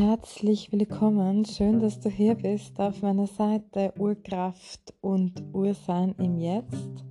[0.00, 7.04] Herzlich willkommen, schön, dass du hier bist auf meiner Seite Urkraft und Ursein im Jetzt.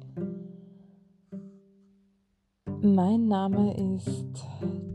[2.81, 4.47] Mein Name ist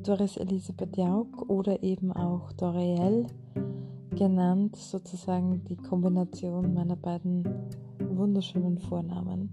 [0.05, 3.27] Doris Elisabeth Jauk oder eben auch Doriel
[4.16, 7.45] genannt, sozusagen die Kombination meiner beiden
[7.98, 9.50] wunderschönen Vornamen.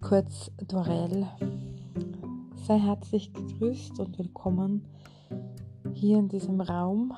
[0.00, 1.26] Kurz Dorel.
[2.66, 4.86] Sei herzlich gegrüßt und willkommen
[5.98, 7.12] hier in diesem Raum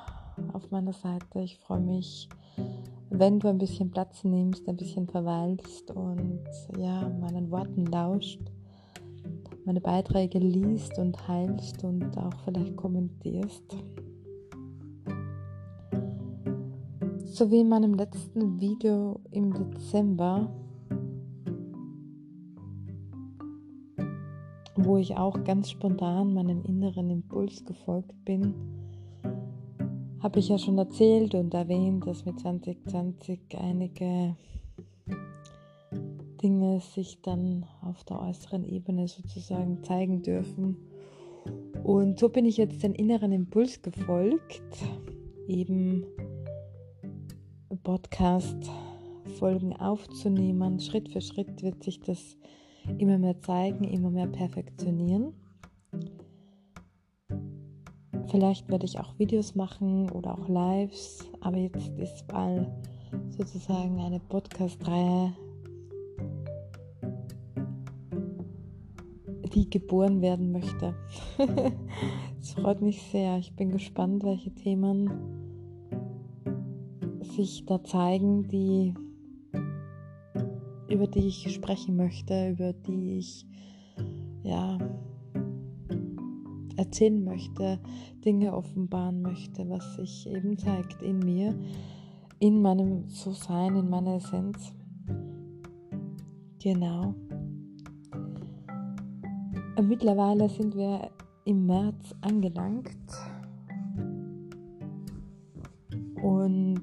[0.53, 1.39] auf meiner Seite.
[1.39, 2.27] Ich freue mich,
[3.11, 6.41] wenn du ein bisschen Platz nimmst, ein bisschen verweilst und
[6.79, 8.41] ja, meinen Worten lauscht,
[9.65, 13.77] meine Beiträge liest und heilst und auch vielleicht kommentierst.
[17.25, 20.49] So wie in meinem letzten Video im Dezember,
[24.75, 28.55] wo ich auch ganz spontan meinem inneren Impuls gefolgt bin,
[30.21, 34.35] habe ich ja schon erzählt und erwähnt, dass mit 2020 einige
[36.41, 40.77] Dinge sich dann auf der äußeren Ebene sozusagen zeigen dürfen.
[41.83, 44.61] Und so bin ich jetzt den inneren Impuls gefolgt,
[45.47, 46.05] eben
[47.83, 50.79] Podcast-Folgen aufzunehmen.
[50.79, 52.37] Schritt für Schritt wird sich das
[52.99, 55.33] immer mehr zeigen, immer mehr perfektionieren.
[58.31, 62.65] Vielleicht werde ich auch Videos machen oder auch Lives, aber jetzt ist mal
[63.27, 65.33] sozusagen eine Podcast-Reihe,
[69.53, 70.95] die geboren werden möchte.
[72.39, 73.37] Es freut mich sehr.
[73.37, 75.11] Ich bin gespannt, welche Themen
[77.35, 78.95] sich da zeigen, die
[80.89, 83.45] über die ich sprechen möchte, über die ich
[84.41, 84.79] ja
[86.81, 87.79] erzählen möchte,
[88.25, 91.55] Dinge offenbaren möchte, was sich eben zeigt in mir,
[92.39, 94.73] in meinem So-Sein, in meiner Essenz.
[96.61, 97.13] Genau.
[99.81, 101.09] Mittlerweile sind wir
[101.45, 102.89] im März angelangt
[106.21, 106.81] und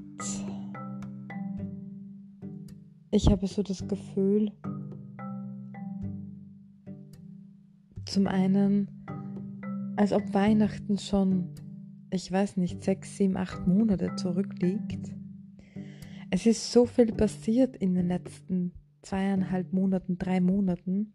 [3.11, 4.53] ich habe so das Gefühl,
[8.05, 8.89] zum einen,
[9.99, 11.49] als ob Weihnachten schon,
[12.13, 15.13] ich weiß nicht, sechs, sieben, acht Monate zurückliegt.
[16.31, 18.71] Es ist so viel passiert in den letzten
[19.03, 21.15] zweieinhalb Monaten, drei Monaten.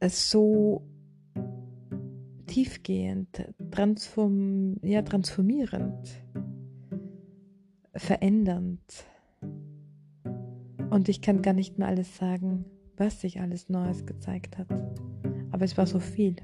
[0.00, 0.80] Es so
[2.46, 6.22] tiefgehend, transform, ja, transformierend
[7.94, 9.04] verändernd.
[10.88, 12.64] Und ich kann gar nicht mehr alles sagen,
[12.98, 14.68] was sich alles Neues gezeigt hat.
[15.50, 16.36] Aber es war so viel.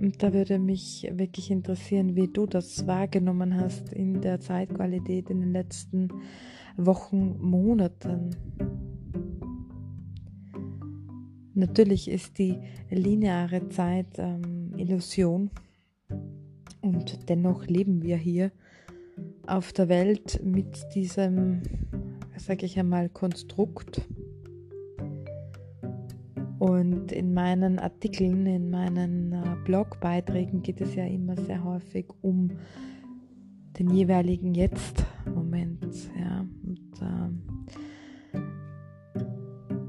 [0.00, 5.40] Und da würde mich wirklich interessieren, wie du das wahrgenommen hast in der Zeitqualität in
[5.40, 6.08] den letzten
[6.76, 8.30] Wochen, Monaten.
[11.54, 12.58] Natürlich ist die
[12.90, 15.50] lineare Zeit ähm, Illusion.
[16.80, 18.52] Und dennoch leben wir hier
[19.46, 21.62] auf der Welt mit diesem,
[22.44, 24.02] sage ich einmal, Konstrukt.
[26.58, 32.50] Und in meinen Artikeln, in meinen äh, Blogbeiträgen geht es ja immer sehr häufig um
[33.78, 36.10] den jeweiligen Jetzt-Moment.
[36.18, 36.46] Ja.
[36.62, 38.40] Und äh,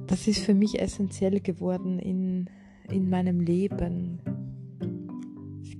[0.08, 2.50] das ist für mich essentiell geworden in,
[2.90, 4.22] in meinem Leben,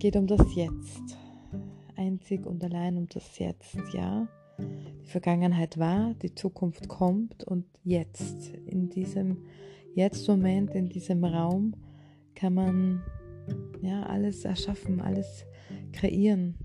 [0.02, 1.16] geht um das Jetzt.
[1.96, 4.28] Einzig und allein um das Jetzt, ja.
[5.02, 9.38] Die Vergangenheit war, die Zukunft kommt und jetzt, in diesem
[9.94, 11.74] Jetzt-Moment, in diesem Raum,
[12.36, 13.02] kann man
[13.82, 15.46] ja alles erschaffen, alles
[15.92, 16.56] kreieren.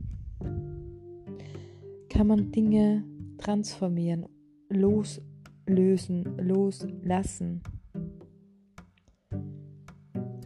[2.09, 3.05] Kann man Dinge
[3.39, 4.27] transformieren,
[4.69, 7.63] loslösen, loslassen.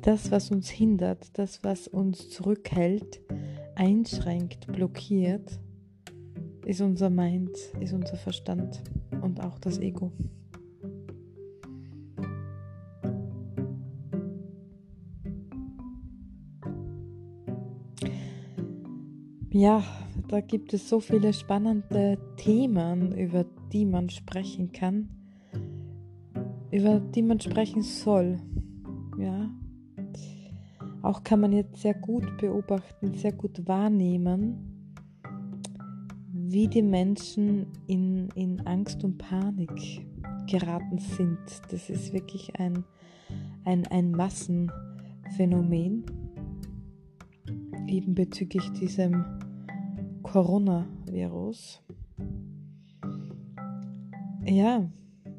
[0.03, 3.21] Das, was uns hindert, das, was uns zurückhält,
[3.75, 5.61] einschränkt, blockiert,
[6.71, 7.51] ist unser Mind,
[7.81, 8.81] ist unser Verstand
[9.23, 10.13] und auch das Ego.
[19.51, 19.83] Ja,
[20.29, 25.09] da gibt es so viele spannende Themen, über die man sprechen kann,
[26.71, 28.39] über die man sprechen soll.
[29.19, 29.51] Ja,
[31.03, 34.70] auch kann man jetzt sehr gut beobachten, sehr gut wahrnehmen,
[36.53, 40.05] wie die Menschen in, in Angst und Panik
[40.49, 41.39] geraten sind.
[41.71, 42.85] Das ist wirklich ein,
[43.65, 46.05] ein, ein Massenphänomen,
[47.87, 49.25] eben bezüglich diesem
[50.25, 51.83] Coronavirus.
[54.45, 54.91] Ja,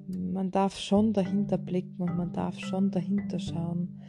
[0.08, 4.00] man darf schon dahinter blicken und man darf schon dahinter schauen,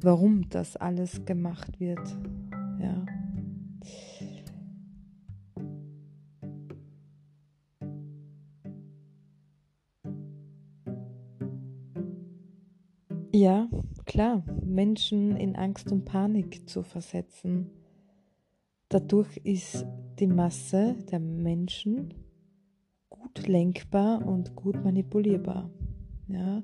[0.00, 2.18] warum das alles gemacht wird.
[2.80, 3.04] Ja.
[13.36, 13.68] Ja,
[14.06, 17.70] klar, Menschen in Angst und Panik zu versetzen.
[18.88, 19.84] Dadurch ist
[20.18, 22.14] die Masse der Menschen
[23.10, 25.68] gut lenkbar und gut manipulierbar.
[26.28, 26.62] Ja?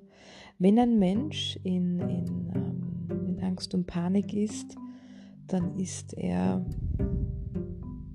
[0.58, 4.74] Wenn ein Mensch in, in, ähm, in Angst und Panik ist,
[5.48, 6.64] dann ist er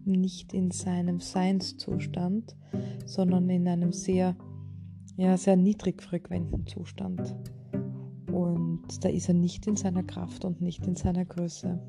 [0.03, 2.55] nicht in seinem Seinszustand,
[3.05, 4.35] sondern in einem sehr,
[5.15, 7.35] ja, sehr niedrigfrequenten Zustand.
[8.37, 11.79] Und da ist er nicht in seiner Kraft und nicht in seiner Größe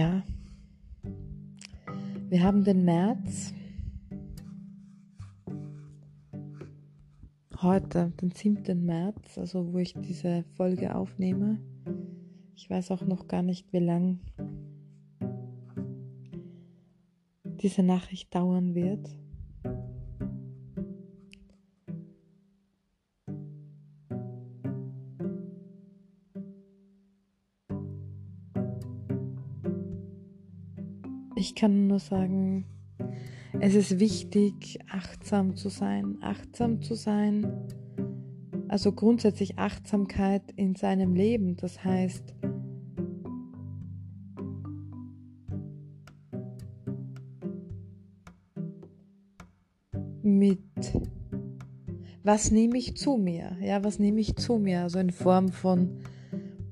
[0.00, 0.22] Ja,
[2.30, 3.52] wir haben den März.
[7.60, 8.86] Heute, den 7.
[8.86, 11.60] März, also wo ich diese Folge aufnehme.
[12.56, 14.20] Ich weiß auch noch gar nicht, wie lang
[17.44, 19.19] diese Nachricht dauern wird.
[31.50, 32.64] Ich kann nur sagen,
[33.58, 36.16] es ist wichtig, achtsam zu sein.
[36.20, 37.44] Achtsam zu sein,
[38.68, 41.56] also grundsätzlich Achtsamkeit in seinem Leben.
[41.56, 42.36] Das heißt,
[50.22, 50.60] mit
[52.22, 53.56] was nehme ich zu mir?
[53.60, 54.82] Ja, was nehme ich zu mir?
[54.82, 55.98] Also in Form von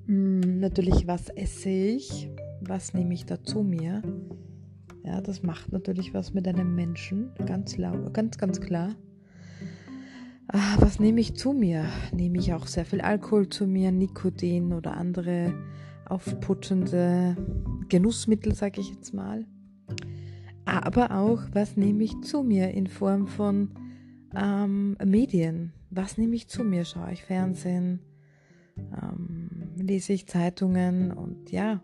[0.06, 2.30] mh, hm, natürlich, was esse ich?
[2.60, 4.02] Was nehme ich da zu mir?
[5.08, 8.94] Ja, das macht natürlich was mit einem Menschen, ganz, lau ganz, ganz klar.
[10.48, 11.86] Ah, was nehme ich zu mir?
[12.12, 15.54] Nehme ich auch sehr viel Alkohol zu mir, Nikotin oder andere
[16.10, 17.38] aufputschende
[17.88, 19.46] Genussmittel, sage ich jetzt mal.
[20.66, 23.70] Aber auch, was nehme ich zu mir in Form von
[24.36, 25.72] ähm, Medien?
[25.88, 26.84] Was nehme ich zu mir?
[26.84, 28.00] Schaue ich Fernsehen?
[28.76, 31.12] Ähm, lese ich Zeitungen?
[31.12, 31.80] Und ja,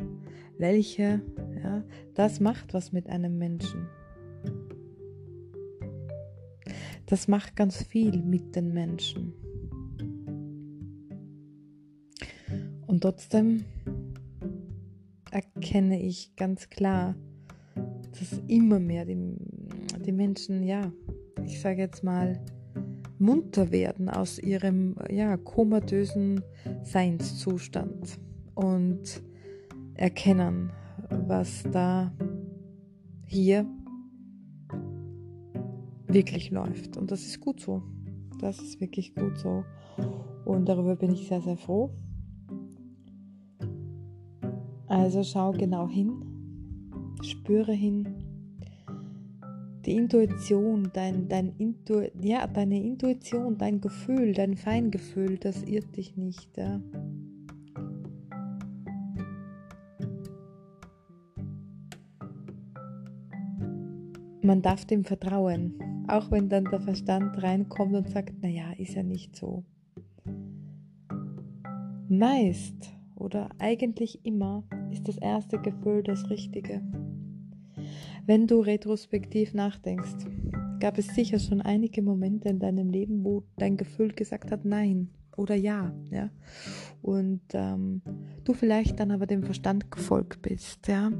[0.59, 1.23] welche,
[1.65, 1.83] ja,
[2.15, 3.89] das macht was mit einem Menschen.
[7.07, 9.33] Das macht ganz viel mit den Menschen.
[12.87, 13.65] Und trotzdem
[15.31, 17.17] erkenne ich ganz klar,
[18.11, 19.37] dass immer mehr die,
[20.07, 20.93] die Menschen, ja,
[21.45, 22.41] ich sage jetzt mal,
[23.19, 26.43] munter werden aus ihrem ja, komatösen
[26.83, 28.19] Seinszustand
[28.55, 29.23] und
[29.95, 30.71] erkennen,
[31.27, 32.13] was da
[33.27, 33.67] hier
[36.07, 36.97] wirklich läuft.
[36.97, 37.83] Und das ist gut so.
[38.41, 39.65] Das ist wirklich gut so.
[40.45, 41.91] Und darüber bin ich sehr, sehr froh.
[44.87, 46.23] Also schau genau hin,
[47.23, 48.07] spüre hin.
[49.85, 56.17] Die Intuition, dein, dein Intu ja, deine Intuition, dein Gefühl, dein Feingefühl, das irrt dich
[56.17, 56.57] nicht.
[56.57, 56.81] Ja.
[64.45, 69.03] Man darf dem vertrauen, auch wenn dann der Verstand reinkommt und sagt, naja, ist ja
[69.03, 69.65] nicht so.
[72.11, 76.83] Meist oder eigentlich immer ist das erste Gefühl das Richtige.
[78.27, 80.27] Wenn du retrospektiv nachdenkst,
[80.79, 85.09] gab es sicher schon einige Momente in deinem Leben, wo dein Gefühl gesagt hat Nein
[85.39, 86.29] oder Ja, ja.
[87.01, 88.03] Und ähm,
[88.45, 91.11] du vielleicht dann aber dem Verstand gefolgt bist, ja.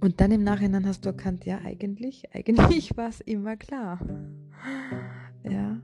[0.00, 4.00] Und dann im Nachhinein hast du erkannt, ja, eigentlich, eigentlich war es immer klar.
[5.44, 5.80] Ja.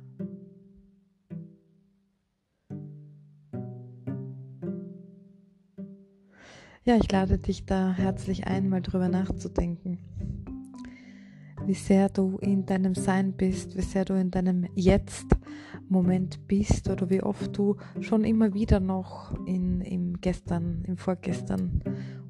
[6.84, 9.98] Ja, ich lade dich da herzlich ein, mal drüber nachzudenken.
[11.64, 17.10] Wie sehr du in deinem Sein bist, wie sehr du in deinem Jetzt-Moment bist oder
[17.10, 21.82] wie oft du schon immer wieder noch in, im Gestern, im Vorgestern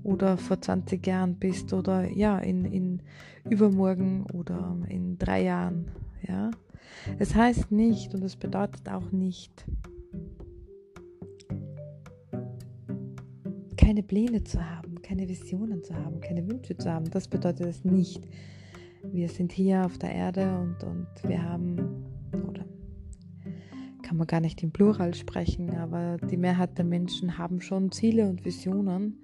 [0.07, 3.03] oder vor 20 Jahren bist oder ja, in, in
[3.51, 5.91] übermorgen oder in drei Jahren.
[6.27, 6.53] Ja.
[7.19, 9.67] Es heißt nicht und es bedeutet auch nicht,
[13.77, 17.11] keine Pläne zu haben, keine Visionen zu haben, keine Wünsche zu haben.
[17.11, 18.29] Das bedeutet es nicht.
[19.13, 22.05] Wir sind hier auf der Erde und, und wir haben,
[22.49, 22.65] oder
[24.03, 28.29] kann man gar nicht im Plural sprechen, aber die Mehrheit der Menschen haben schon Ziele
[28.29, 29.19] und Visionen.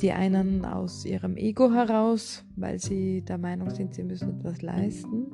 [0.00, 5.26] Die einen aus ihrem Ego heraus, weil sie der Meinung sind, sie müssen etwas leisten,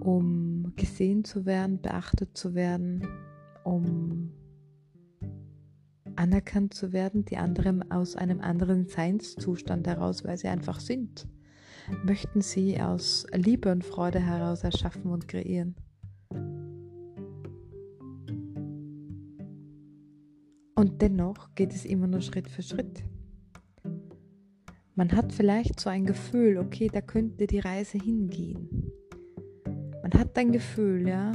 [0.00, 3.06] um gesehen zu werden, beachtet zu werden,
[3.62, 4.32] um
[6.16, 11.28] anerkannt zu werden, die anderen aus einem anderen Seinszustand heraus, weil sie einfach sind,
[12.04, 15.76] möchten sie aus Liebe und Freude heraus erschaffen und kreieren.
[20.74, 23.04] Und dennoch geht es immer nur Schritt für Schritt.
[24.96, 28.90] Man hat vielleicht so ein Gefühl, okay, da könnte die Reise hingehen.
[30.02, 31.32] Man hat ein Gefühl, ja,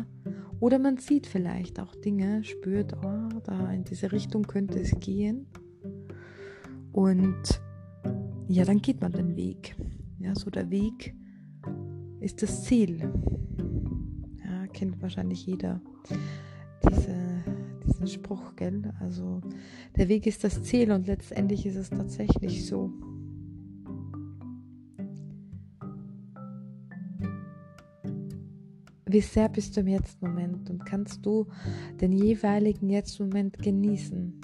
[0.60, 5.46] oder man sieht vielleicht auch Dinge, spürt, oh, da in diese Richtung könnte es gehen.
[6.92, 7.62] Und
[8.48, 9.76] ja, dann geht man den Weg.
[10.18, 11.16] Ja, so der Weg
[12.20, 13.12] ist das Ziel.
[14.44, 15.82] Ja, kennt wahrscheinlich jeder
[16.90, 17.16] diese,
[17.86, 18.92] diesen Spruch, gell?
[19.00, 19.42] Also
[19.96, 22.92] der Weg ist das Ziel und letztendlich ist es tatsächlich so.
[29.12, 31.46] Wie sehr bist du im Jetzt-Moment und kannst du
[32.00, 34.40] den jeweiligen Jetzt-Moment genießen?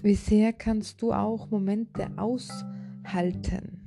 [0.00, 3.80] Wie sehr kannst du auch Momente aushalten?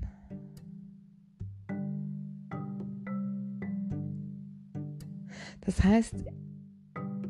[5.61, 6.15] Das heißt,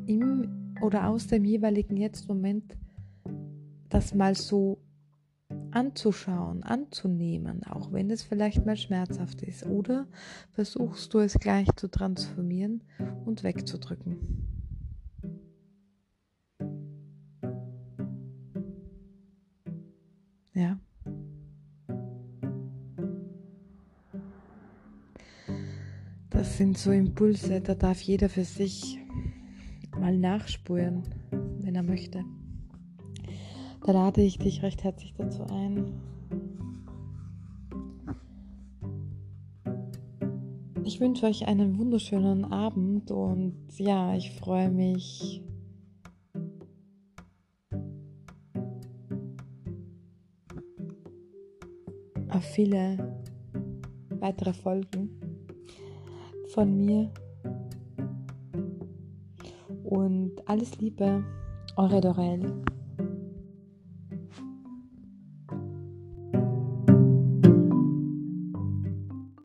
[0.07, 2.77] im oder aus dem jeweiligen Jetzt-Moment
[3.89, 4.79] das mal so
[5.71, 9.65] anzuschauen, anzunehmen, auch wenn es vielleicht mal schmerzhaft ist.
[9.65, 10.07] Oder
[10.53, 12.81] versuchst du es gleich zu transformieren
[13.25, 14.17] und wegzudrücken.
[20.53, 20.79] Ja.
[26.29, 29.04] Das sind so Impulse, da darf jeder für sich
[30.05, 32.23] mal nachspuren, wenn er möchte.
[33.83, 35.99] Da lade ich dich recht herzlich dazu ein.
[40.83, 45.41] Ich wünsche euch einen wunderschönen Abend und ja, ich freue mich
[52.29, 53.23] auf viele
[54.19, 55.09] weitere Folgen
[56.49, 57.11] von mir
[59.85, 61.23] und alles Liebe,
[61.75, 62.63] eure Dorel.